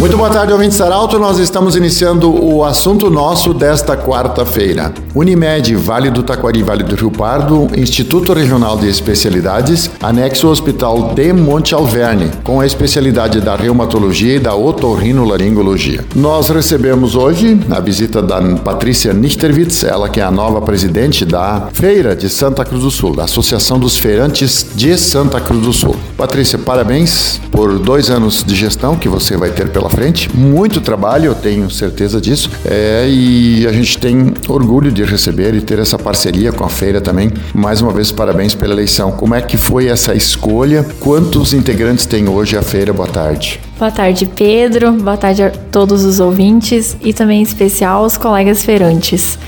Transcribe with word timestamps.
Muito 0.00 0.16
boa 0.16 0.30
tarde, 0.30 0.50
ouvintes 0.50 0.80
Arauto. 0.80 1.18
Nós 1.18 1.38
estamos 1.38 1.76
iniciando 1.76 2.34
o 2.34 2.64
assunto 2.64 3.10
nosso 3.10 3.52
desta 3.52 3.94
quarta-feira. 3.98 4.94
Unimed, 5.14 5.76
Vale 5.76 6.10
do 6.10 6.22
Taquari, 6.22 6.62
Vale 6.62 6.82
do 6.82 6.94
Rio 6.94 7.10
Pardo, 7.10 7.68
Instituto 7.76 8.32
Regional 8.32 8.78
de 8.78 8.88
Especialidades, 8.88 9.90
anexo 10.00 10.48
Hospital 10.48 11.12
de 11.14 11.34
Monte 11.34 11.74
Alverne, 11.74 12.30
com 12.42 12.60
a 12.60 12.66
especialidade 12.66 13.42
da 13.42 13.54
reumatologia 13.54 14.36
e 14.36 14.38
da 14.38 14.54
otorrinolaringologia. 14.54 16.02
Nós 16.16 16.48
recebemos 16.48 17.14
hoje 17.14 17.60
a 17.70 17.78
visita 17.78 18.22
da 18.22 18.40
Patrícia 18.40 19.12
Nichterwitz, 19.12 19.84
ela 19.84 20.08
que 20.08 20.18
é 20.18 20.24
a 20.24 20.30
nova 20.30 20.62
presidente 20.62 21.26
da 21.26 21.68
Feira 21.74 22.16
de 22.16 22.30
Santa 22.30 22.64
Cruz 22.64 22.84
do 22.84 22.90
Sul, 22.90 23.14
da 23.14 23.24
Associação 23.24 23.78
dos 23.78 23.98
Feirantes 23.98 24.64
de 24.74 24.96
Santa 24.96 25.38
Cruz 25.42 25.60
do 25.62 25.74
Sul. 25.74 25.94
Patrícia, 26.16 26.58
parabéns 26.58 27.38
por 27.52 27.78
dois 27.78 28.08
anos 28.08 28.42
de 28.42 28.54
gestão 28.54 28.96
que 28.96 29.06
você 29.06 29.36
vai 29.36 29.50
ter 29.50 29.68
pela 29.68 29.89
frente. 29.90 30.34
Muito 30.34 30.80
trabalho, 30.80 31.26
eu 31.26 31.34
tenho 31.34 31.68
certeza 31.70 32.20
disso. 32.20 32.50
É, 32.64 33.06
e 33.08 33.66
a 33.66 33.72
gente 33.72 33.98
tem 33.98 34.32
orgulho 34.48 34.90
de 34.90 35.04
receber 35.04 35.54
e 35.54 35.60
ter 35.60 35.78
essa 35.78 35.98
parceria 35.98 36.52
com 36.52 36.64
a 36.64 36.68
feira 36.68 37.00
também. 37.00 37.30
Mais 37.52 37.82
uma 37.82 37.92
vez, 37.92 38.10
parabéns 38.12 38.54
pela 38.54 38.72
eleição. 38.72 39.12
Como 39.12 39.34
é 39.34 39.42
que 39.42 39.56
foi 39.56 39.88
essa 39.88 40.14
escolha? 40.14 40.86
Quantos 41.00 41.52
integrantes 41.52 42.06
tem 42.06 42.28
hoje 42.28 42.56
a 42.56 42.62
feira? 42.62 42.92
Boa 42.92 43.08
tarde. 43.08 43.60
Boa 43.78 43.90
tarde, 43.90 44.26
Pedro. 44.26 44.92
Boa 44.92 45.16
tarde 45.16 45.42
a 45.42 45.50
todos 45.50 46.04
os 46.04 46.20
ouvintes 46.20 46.96
e 47.02 47.12
também 47.12 47.40
em 47.40 47.42
especial 47.42 48.04
aos 48.04 48.16
colegas 48.16 48.64
feirantes. 48.64 49.38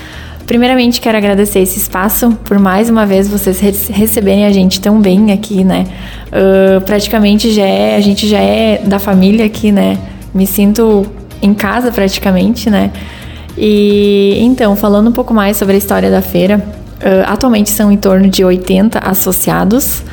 Primeiramente, 0.45 0.99
quero 0.99 1.17
agradecer 1.17 1.59
esse 1.59 1.77
espaço 1.77 2.37
por 2.43 2.59
mais 2.59 2.89
uma 2.89 3.05
vez 3.05 3.29
vocês 3.29 3.59
receberem 3.89 4.45
a 4.45 4.51
gente 4.51 4.81
tão 4.81 4.99
bem 4.99 5.31
aqui, 5.31 5.63
né? 5.63 5.85
Uh, 6.27 6.81
praticamente 6.81 7.51
já 7.51 7.65
é, 7.65 7.95
a 7.95 8.01
gente 8.01 8.27
já 8.27 8.39
é 8.39 8.81
da 8.83 8.99
família 8.99 9.45
aqui, 9.45 9.71
né? 9.71 9.97
Me 10.33 10.47
sinto 10.47 11.05
em 11.41 11.53
casa 11.53 11.91
praticamente, 11.91 12.69
né? 12.69 12.91
E 13.57 14.37
então, 14.41 14.75
falando 14.75 15.09
um 15.09 15.11
pouco 15.11 15.33
mais 15.33 15.57
sobre 15.57 15.75
a 15.75 15.77
história 15.77 16.09
da 16.09 16.21
feira, 16.21 16.57
uh, 16.57 17.31
atualmente 17.31 17.69
são 17.69 17.91
em 17.91 17.97
torno 17.97 18.27
de 18.27 18.43
80 18.43 18.99
associados. 18.99 20.03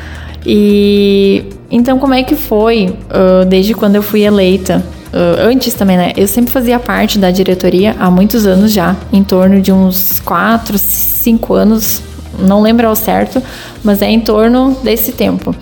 E 0.44 1.44
então, 1.70 1.98
como 1.98 2.14
é 2.14 2.22
que 2.22 2.34
foi 2.34 2.86
uh, 2.88 3.44
desde 3.46 3.74
quando 3.74 3.96
eu 3.96 4.02
fui 4.02 4.22
eleita? 4.22 4.82
Uh, 5.12 5.48
antes 5.48 5.74
também, 5.74 5.96
né? 5.96 6.12
Eu 6.16 6.28
sempre 6.28 6.52
fazia 6.52 6.78
parte 6.78 7.18
da 7.18 7.30
diretoria 7.30 7.96
há 7.98 8.10
muitos 8.10 8.46
anos 8.46 8.72
já, 8.72 8.94
em 9.12 9.24
torno 9.24 9.60
de 9.60 9.72
uns 9.72 10.20
4, 10.20 10.78
5 10.78 11.54
anos, 11.54 12.02
não 12.38 12.62
lembro 12.62 12.86
ao 12.86 12.94
certo, 12.94 13.42
mas 13.82 14.02
é 14.02 14.10
em 14.10 14.20
torno 14.20 14.76
desse 14.84 15.12
tempo. 15.12 15.54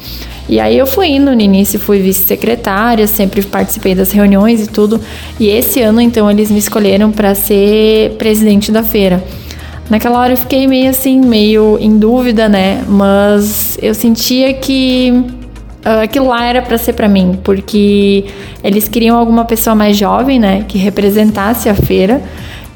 E 0.49 0.59
aí 0.59 0.79
eu 0.79 0.87
fui 0.87 1.09
indo 1.09 1.35
no 1.35 1.41
início, 1.41 1.79
fui 1.79 2.01
vice-secretária, 2.01 3.07
sempre 3.07 3.43
participei 3.43 3.95
das 3.95 4.13
reuniões 4.13 4.65
e 4.65 4.67
tudo. 4.67 5.01
E 5.39 5.49
esse 5.49 5.81
ano, 5.83 6.01
então, 6.01 6.31
eles 6.31 6.51
me 6.51 6.59
escolheram 6.59 7.13
para 7.13 7.35
ser 7.35 8.13
presidente 8.19 8.73
da 8.73 8.83
feira. 8.83 9.23
Naquela 9.91 10.19
hora 10.19 10.33
eu 10.33 10.37
fiquei 10.37 10.67
meio 10.67 10.91
assim, 10.91 11.21
meio 11.21 11.79
em 11.81 11.99
dúvida, 11.99 12.49
né? 12.49 12.83
Mas 12.87 13.79
eu 13.81 13.95
sentia 13.95 14.53
que 14.55 15.25
uh, 15.85 16.03
aquilo 16.03 16.29
lá 16.29 16.45
era 16.45 16.61
para 16.61 16.77
ser 16.77 16.93
para 16.93 17.09
mim, 17.09 17.39
porque 17.43 18.27
eles 18.63 18.87
queriam 18.87 19.17
alguma 19.17 19.45
pessoa 19.45 19.75
mais 19.75 19.97
jovem, 19.97 20.39
né, 20.39 20.65
que 20.69 20.77
representasse 20.77 21.69
a 21.69 21.75
feira. 21.75 22.23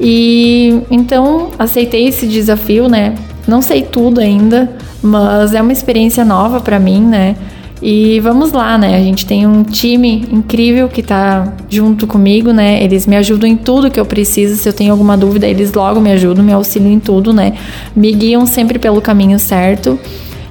E 0.00 0.81
então 0.91 1.50
aceitei 1.59 2.09
esse 2.09 2.27
desafio, 2.27 2.88
né? 2.88 3.15
Não 3.47 3.61
sei 3.61 3.82
tudo 3.82 4.21
ainda, 4.21 4.71
mas 5.03 5.53
é 5.53 5.61
uma 5.61 5.72
experiência 5.72 6.25
nova 6.25 6.61
para 6.61 6.78
mim, 6.78 7.00
né? 7.00 7.37
E 7.82 8.20
vamos 8.20 8.53
lá, 8.53 8.78
né? 8.78 8.94
A 8.94 9.00
gente 9.00 9.26
tem 9.26 9.44
um 9.44 9.65
time 9.65 10.25
incrível 10.31 10.88
que 10.88 11.03
tá 11.03 11.53
junto 11.69 12.06
comigo, 12.06 12.53
né? 12.53 12.81
Eles 12.81 13.09
me 13.09 13.16
ajudam 13.16 13.50
em 13.50 13.56
tudo 13.56 13.91
que 13.91 13.98
eu 13.98 14.06
preciso. 14.06 14.56
Se 14.56 14.69
eu 14.69 14.72
tenho 14.72 14.93
alguma 14.93 15.16
dúvida, 15.16 15.48
eles 15.48 15.72
logo 15.72 16.00
me 16.00 16.12
ajudam, 16.12 16.44
me 16.44 16.53
auxiliam 16.53 16.93
em 16.93 17.00
tudo, 17.00 17.32
né? 17.32 17.54
Me 17.94 18.12
guiam 18.12 18.47
sempre 18.47 18.78
pelo 18.78 19.00
caminho 19.00 19.37
certo. 19.37 19.98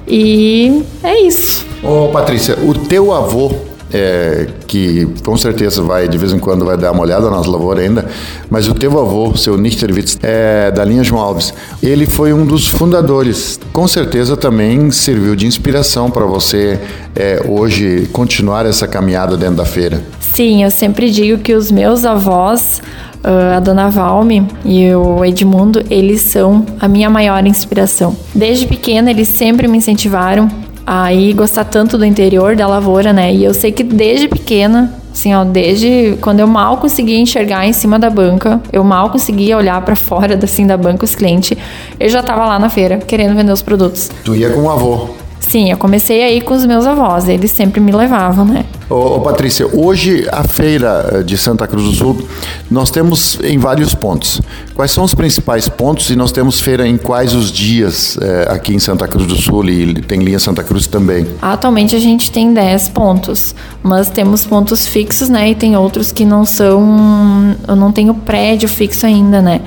E 0.06 0.82
é 1.02 1.22
isso. 1.22 1.64
Ô, 1.82 2.08
Patrícia, 2.08 2.58
o 2.62 2.74
teu 2.74 3.10
avô 3.12 3.50
é, 3.92 4.46
que 4.66 5.06
com 5.24 5.36
certeza 5.36 5.82
vai 5.82 6.08
de 6.08 6.16
vez 6.16 6.32
em 6.32 6.38
quando 6.38 6.64
vai 6.64 6.76
dar 6.76 6.92
uma 6.92 7.02
olhada 7.02 7.30
nas 7.30 7.46
lavouras 7.46 7.84
ainda, 7.84 8.06
mas 8.48 8.68
o 8.68 8.74
teu 8.74 8.98
avô, 8.98 9.36
seu 9.36 9.56
Nichterwitz, 9.56 10.18
é, 10.22 10.70
da 10.70 10.84
linha 10.84 11.04
João 11.04 11.20
Alves, 11.20 11.52
ele 11.82 12.06
foi 12.06 12.32
um 12.32 12.46
dos 12.46 12.66
fundadores. 12.66 13.60
Com 13.72 13.86
certeza 13.86 14.36
também 14.36 14.90
serviu 14.90 15.36
de 15.36 15.46
inspiração 15.46 16.10
para 16.10 16.24
você 16.24 16.80
é, 17.14 17.42
hoje 17.46 18.08
continuar 18.12 18.66
essa 18.66 18.86
caminhada 18.86 19.36
dentro 19.36 19.56
da 19.56 19.64
feira. 19.64 20.02
Sim, 20.20 20.64
eu 20.64 20.70
sempre 20.70 21.10
digo 21.10 21.42
que 21.42 21.54
os 21.54 21.70
meus 21.70 22.04
avós 22.04 22.80
Uh, 23.24 23.54
a 23.56 23.60
dona 23.60 23.88
Valme 23.88 24.48
e 24.64 24.92
o 24.96 25.24
Edmundo, 25.24 25.80
eles 25.88 26.22
são 26.22 26.66
a 26.80 26.88
minha 26.88 27.08
maior 27.08 27.46
inspiração. 27.46 28.16
Desde 28.34 28.66
pequena, 28.66 29.12
eles 29.12 29.28
sempre 29.28 29.68
me 29.68 29.78
incentivaram 29.78 30.50
aí 30.86 31.32
gostar 31.32 31.64
tanto 31.64 31.96
do 31.96 32.04
interior 32.04 32.56
da 32.56 32.66
lavoura, 32.66 33.12
né? 33.12 33.32
E 33.32 33.44
eu 33.44 33.54
sei 33.54 33.72
que 33.72 33.82
desde 33.82 34.28
pequena, 34.28 34.92
assim, 35.12 35.34
ó, 35.34 35.44
desde 35.44 36.16
quando 36.20 36.40
eu 36.40 36.46
mal 36.46 36.78
conseguia 36.78 37.18
enxergar 37.18 37.66
em 37.66 37.72
cima 37.72 37.98
da 37.98 38.10
banca, 38.10 38.60
eu 38.72 38.82
mal 38.82 39.10
conseguia 39.10 39.56
olhar 39.56 39.80
para 39.82 39.96
fora 39.96 40.38
assim 40.42 40.66
da 40.66 40.76
banca 40.76 41.04
os 41.04 41.14
clientes, 41.14 41.56
eu 41.98 42.08
já 42.08 42.22
tava 42.22 42.46
lá 42.46 42.58
na 42.58 42.68
feira 42.68 42.98
querendo 42.98 43.34
vender 43.34 43.52
os 43.52 43.62
produtos. 43.62 44.10
Tu 44.24 44.34
ia 44.36 44.50
com 44.50 44.62
o 44.62 44.70
avô? 44.70 45.08
Sim, 45.40 45.70
eu 45.70 45.76
comecei 45.76 46.22
aí 46.22 46.40
com 46.40 46.54
os 46.54 46.64
meus 46.64 46.86
avós, 46.86 47.28
eles 47.28 47.50
sempre 47.50 47.80
me 47.80 47.92
levavam, 47.92 48.44
né? 48.44 48.64
Ô, 48.92 49.16
ô, 49.16 49.20
Patrícia, 49.20 49.66
hoje 49.72 50.28
a 50.30 50.44
feira 50.44 51.08
eh, 51.10 51.22
de 51.22 51.38
Santa 51.38 51.66
Cruz 51.66 51.86
do 51.86 51.92
Sul, 51.92 52.28
nós 52.70 52.90
temos 52.90 53.38
em 53.42 53.56
vários 53.56 53.94
pontos. 53.94 54.42
Quais 54.74 54.90
são 54.90 55.02
os 55.02 55.14
principais 55.14 55.66
pontos 55.66 56.10
e 56.10 56.16
nós 56.16 56.30
temos 56.30 56.60
feira 56.60 56.86
em 56.86 56.98
quais 56.98 57.32
os 57.32 57.50
dias 57.50 58.18
é, 58.20 58.52
aqui 58.52 58.74
em 58.74 58.78
Santa 58.78 59.08
Cruz 59.08 59.26
do 59.26 59.34
Sul 59.34 59.64
e 59.64 59.94
tem 60.02 60.20
linha 60.20 60.38
Santa 60.38 60.62
Cruz 60.62 60.86
também? 60.86 61.26
Atualmente 61.40 61.96
a 61.96 61.98
gente 61.98 62.30
tem 62.30 62.52
10 62.52 62.90
pontos, 62.90 63.54
mas 63.82 64.10
temos 64.10 64.44
pontos 64.44 64.86
fixos, 64.86 65.30
né? 65.30 65.48
E 65.50 65.54
tem 65.54 65.74
outros 65.74 66.12
que 66.12 66.26
não 66.26 66.44
são. 66.44 67.56
Eu 67.66 67.76
não 67.76 67.92
tenho 67.92 68.12
prédio 68.12 68.68
fixo 68.68 69.06
ainda, 69.06 69.40
né? 69.40 69.62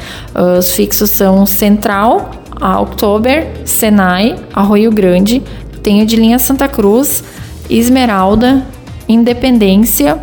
Os 0.60 0.72
fixos 0.74 1.10
são 1.10 1.48
Central, 1.48 2.30
a 2.62 2.80
Oktober, 2.80 3.62
Senai, 3.66 4.36
Arroio 4.54 4.92
Grande, 4.92 5.42
tenho 5.82 6.06
de 6.06 6.16
linha 6.16 6.38
Santa 6.38 6.68
Cruz, 6.68 7.24
Esmeralda, 7.68 8.64
Independência. 9.08 10.20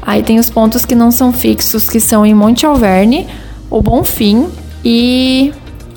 Aí 0.00 0.22
tem 0.22 0.38
os 0.38 0.50
pontos 0.50 0.84
que 0.84 0.94
não 0.94 1.10
são 1.10 1.32
fixos, 1.32 1.88
que 1.88 1.98
são 1.98 2.26
em 2.26 2.34
Monte 2.34 2.66
Alverne, 2.66 3.26
o 3.70 3.80
Bonfim 3.80 4.48
e 4.84 5.52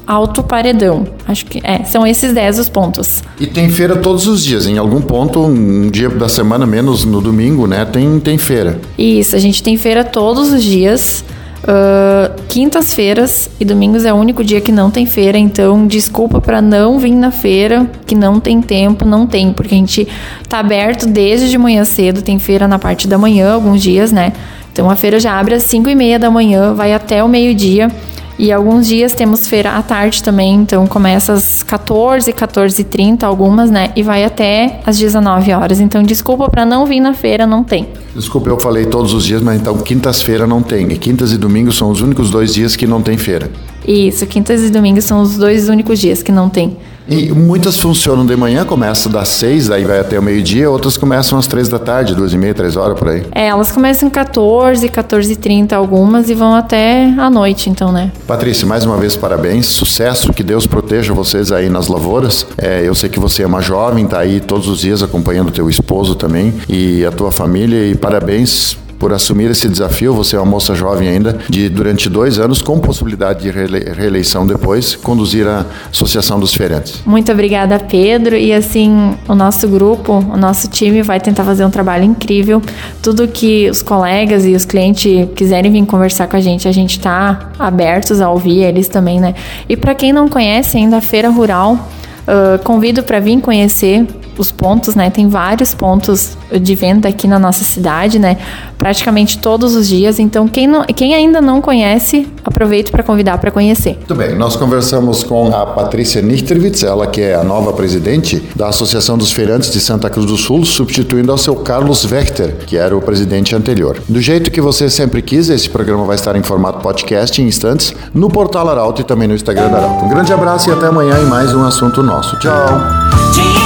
Alto 0.07 0.41
Paredão. 0.41 1.05
Acho 1.27 1.45
que 1.45 1.59
é, 1.61 1.83
são 1.83 2.07
esses 2.07 2.33
10 2.33 2.59
os 2.59 2.69
pontos. 2.69 3.21
E 3.37 3.45
tem 3.45 3.69
feira 3.69 3.97
todos 3.97 4.25
os 4.25 4.43
dias, 4.43 4.65
em 4.65 4.77
algum 4.77 5.01
ponto, 5.01 5.41
um 5.41 5.89
dia 5.89 6.07
da 6.07 6.29
semana, 6.29 6.65
menos 6.65 7.03
no 7.03 7.19
domingo, 7.19 7.67
né? 7.67 7.83
Tem, 7.83 8.17
tem 8.21 8.37
feira. 8.37 8.79
Isso, 8.97 9.35
a 9.35 9.39
gente 9.39 9.61
tem 9.61 9.77
feira 9.77 10.05
todos 10.05 10.53
os 10.53 10.63
dias. 10.63 11.25
Uh, 11.63 12.41
Quintas-feiras 12.47 13.49
e 13.59 13.65
domingos 13.65 14.05
é 14.05 14.13
o 14.13 14.15
único 14.15 14.43
dia 14.43 14.61
que 14.61 14.71
não 14.71 14.89
tem 14.89 15.05
feira, 15.05 15.37
então 15.37 15.85
desculpa 15.85 16.39
para 16.39 16.61
não 16.61 16.97
vir 16.97 17.11
na 17.11 17.31
feira, 17.31 17.89
que 18.05 18.15
não 18.15 18.39
tem 18.39 18.61
tempo, 18.61 19.03
não 19.03 19.27
tem, 19.27 19.51
porque 19.51 19.75
a 19.75 19.77
gente 19.77 20.07
tá 20.47 20.59
aberto 20.59 21.05
desde 21.05 21.49
de 21.49 21.57
manhã 21.57 21.83
cedo, 21.83 22.21
tem 22.21 22.39
feira 22.39 22.67
na 22.67 22.79
parte 22.79 23.07
da 23.07 23.17
manhã, 23.17 23.53
alguns 23.53 23.81
dias, 23.81 24.11
né? 24.11 24.33
Então 24.71 24.89
a 24.89 24.95
feira 24.95 25.19
já 25.19 25.37
abre 25.39 25.55
às 25.55 25.63
5 25.63 25.89
e 25.89 25.95
meia 25.95 26.19
da 26.19 26.29
manhã, 26.29 26.73
vai 26.73 26.93
até 26.93 27.23
o 27.23 27.27
meio-dia. 27.27 27.91
E 28.39 28.51
alguns 28.51 28.87
dias 28.87 29.13
temos 29.13 29.47
feira 29.47 29.71
à 29.71 29.81
tarde 29.81 30.21
também, 30.21 30.55
então 30.55 30.85
começa 30.85 31.33
às 31.33 31.63
14, 31.63 32.31
14 32.31 32.81
e 32.81 32.85
30 32.85 33.25
algumas, 33.25 33.71
né? 33.71 33.91
E 33.95 34.03
vai 34.03 34.23
até 34.23 34.79
às 34.85 34.97
19 34.97 35.51
horas. 35.53 35.79
Então 35.79 36.03
desculpa 36.03 36.47
para 36.47 36.63
não 36.63 36.85
vir 36.85 36.99
na 36.99 37.15
feira, 37.15 37.47
não 37.47 37.63
tem. 37.63 37.87
Desculpa, 38.15 38.49
eu 38.49 38.59
falei 38.59 38.85
todos 38.85 39.13
os 39.13 39.25
dias, 39.25 39.41
mas 39.41 39.59
então 39.59 39.75
quintas-feira 39.77 40.45
não 40.45 40.61
tem. 40.61 40.91
E 40.91 40.97
quintas 40.97 41.31
e 41.31 41.37
domingos 41.37 41.77
são 41.77 41.89
os 41.89 42.01
únicos 42.01 42.29
dois 42.29 42.53
dias 42.53 42.75
que 42.75 42.85
não 42.85 43.01
tem 43.01 43.17
feira. 43.17 43.49
Isso, 43.85 44.25
quintas 44.25 44.63
e 44.63 44.69
domingos 44.69 45.05
são 45.05 45.21
os 45.21 45.37
dois 45.37 45.69
únicos 45.69 45.99
dias 45.99 46.21
que 46.23 46.31
não 46.31 46.49
tem. 46.49 46.77
E 47.09 47.31
muitas 47.31 47.77
funcionam 47.77 48.25
de 48.25 48.35
manhã, 48.35 48.65
começam 48.65 49.09
das 49.09 49.29
seis, 49.29 49.71
aí 49.71 49.85
vai 49.85 49.99
até 49.99 50.19
o 50.19 50.21
meio-dia, 50.21 50.69
outras 50.69 50.97
começam 50.97 51.39
às 51.39 51.47
três 51.47 51.69
da 51.69 51.79
tarde, 51.79 52.13
duas 52.13 52.33
e 52.33 52.37
meia, 52.37 52.53
três 52.53 52.75
horas 52.75 52.99
por 52.99 53.07
aí. 53.07 53.23
É, 53.33 53.47
elas 53.47 53.71
começam 53.71 54.09
14, 54.09 54.89
14 54.89 55.31
e 55.31 55.35
30 55.37 55.73
algumas 55.73 56.29
e 56.29 56.33
vão 56.33 56.53
até 56.53 57.05
a 57.17 57.29
noite, 57.29 57.69
então, 57.69 57.93
né? 57.93 58.11
Patrícia, 58.27 58.67
mais 58.67 58.83
uma 58.83 58.97
vez 58.97 59.15
parabéns, 59.15 59.67
sucesso, 59.67 60.33
que 60.33 60.43
Deus 60.43 60.67
proteja 60.67 61.13
vocês 61.13 61.49
aí 61.49 61.69
nas 61.69 61.87
lavouras. 61.87 62.45
É, 62.57 62.81
eu 62.85 62.93
sei 62.93 63.09
que 63.09 63.21
você 63.21 63.43
é 63.43 63.47
uma 63.47 63.61
jovem, 63.61 64.05
tá 64.05 64.19
aí 64.19 64.41
todos 64.41 64.67
os 64.67 64.79
dias 64.79 65.01
acompanhando 65.01 65.47
o 65.47 65.51
teu 65.51 65.69
esposo 65.69 66.13
também 66.13 66.53
e 66.67 67.05
a 67.05 67.11
tua 67.11 67.31
família 67.31 67.87
e 67.87 67.95
parabéns 67.95 68.77
por 68.99 69.13
assumir 69.13 69.49
esse 69.51 69.67
desafio. 69.67 70.13
Você 70.13 70.35
é 70.35 70.39
uma 70.39 70.45
moça 70.45 70.73
jovem 70.75 71.07
ainda, 71.07 71.39
de 71.49 71.69
durante 71.69 72.09
dois 72.09 72.39
anos, 72.39 72.61
com 72.61 72.79
possibilidade 72.79 73.41
de 73.43 73.51
reeleição 73.51 74.45
depois, 74.45 74.95
conduzir 74.95 75.47
a 75.47 75.65
Associação 75.91 76.39
dos 76.39 76.53
Feirantes. 76.53 77.01
Muito 77.05 77.31
obrigada, 77.31 77.79
Pedro. 77.79 78.35
E 78.35 78.53
assim, 78.53 79.15
o 79.27 79.35
nosso 79.35 79.67
grupo, 79.67 80.13
o 80.13 80.37
nosso 80.37 80.67
time 80.69 81.01
vai 81.01 81.19
tentar 81.19 81.43
fazer 81.43 81.65
um 81.65 81.69
trabalho 81.69 82.03
incrível. 82.03 82.61
Tudo 83.01 83.27
que 83.27 83.69
os 83.69 83.81
colegas 83.81 84.45
e 84.45 84.53
os 84.53 84.65
clientes 84.65 85.27
quiserem 85.35 85.71
vir 85.71 85.85
conversar 85.85 86.27
com 86.27 86.35
a 86.35 86.41
gente, 86.41 86.67
a 86.67 86.71
gente 86.71 86.97
está 86.97 87.51
abertos 87.57 88.21
a 88.21 88.29
ouvir 88.29 88.63
eles 88.63 88.87
também, 88.87 89.19
né? 89.19 89.35
E 89.69 89.77
para 89.77 89.93
quem 89.95 90.11
não 90.11 90.27
conhece 90.27 90.77
ainda 90.77 90.97
a 90.97 91.01
Feira 91.01 91.29
Rural, 91.29 91.73
uh, 91.73 92.61
convido 92.63 93.03
para 93.03 93.19
vir 93.19 93.39
conhecer 93.39 94.05
os 94.41 94.51
pontos, 94.51 94.95
né? 94.95 95.09
Tem 95.09 95.27
vários 95.27 95.73
pontos 95.73 96.37
de 96.51 96.75
venda 96.75 97.09
aqui 97.09 97.27
na 97.27 97.39
nossa 97.39 97.63
cidade, 97.63 98.19
né? 98.19 98.37
Praticamente 98.77 99.39
todos 99.39 99.75
os 99.75 99.87
dias. 99.87 100.19
Então, 100.19 100.47
quem, 100.47 100.67
não, 100.67 100.83
quem 100.85 101.13
ainda 101.13 101.41
não 101.41 101.61
conhece, 101.61 102.27
aproveito 102.43 102.91
para 102.91 103.03
convidar 103.03 103.37
para 103.37 103.51
conhecer. 103.51 103.95
Muito 103.95 104.15
bem, 104.15 104.35
nós 104.35 104.55
conversamos 104.55 105.23
com 105.23 105.53
a 105.55 105.65
Patrícia 105.65 106.21
Nichterwitz, 106.21 106.83
ela 106.83 107.07
que 107.07 107.21
é 107.21 107.35
a 107.35 107.43
nova 107.43 107.73
presidente 107.73 108.43
da 108.55 108.67
Associação 108.69 109.17
dos 109.17 109.31
Feirantes 109.31 109.71
de 109.71 109.79
Santa 109.79 110.09
Cruz 110.09 110.25
do 110.25 110.37
Sul, 110.37 110.65
substituindo 110.65 111.31
ao 111.31 111.37
seu 111.37 111.55
Carlos 111.55 112.09
Wechter, 112.09 112.57
que 112.65 112.77
era 112.77 112.95
o 112.95 113.01
presidente 113.01 113.55
anterior. 113.55 113.97
Do 114.07 114.21
jeito 114.21 114.51
que 114.51 114.61
você 114.61 114.89
sempre 114.89 115.21
quis, 115.21 115.49
esse 115.49 115.69
programa 115.69 116.05
vai 116.05 116.15
estar 116.15 116.35
em 116.35 116.43
formato 116.43 116.79
podcast 116.79 117.41
em 117.41 117.47
instantes 117.47 117.93
no 118.13 118.29
portal 118.29 118.69
Arauto 118.69 119.01
e 119.01 119.03
também 119.03 119.27
no 119.27 119.35
Instagram 119.35 119.69
da 119.69 119.77
Arauto. 119.77 120.05
Um 120.05 120.09
grande 120.09 120.31
abraço 120.31 120.69
e 120.69 120.73
até 120.73 120.87
amanhã 120.87 121.19
em 121.19 121.25
mais 121.25 121.53
um 121.53 121.63
assunto 121.63 122.03
nosso. 122.03 122.37
Tchau! 122.39 123.56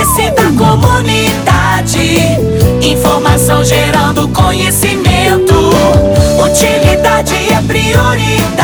Interesse 0.00 0.30
da 0.30 0.44
comunidade, 0.44 2.16
informação 2.80 3.62
gerando 3.62 4.26
conhecimento. 4.28 5.54
Utilidade 6.42 7.34
é 7.52 7.60
prioridade 7.66 8.59